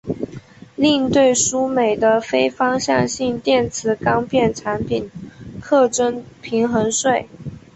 [0.75, 5.11] 另对输美的非方向性电磁钢片产品
[5.61, 7.29] 课征平衡税。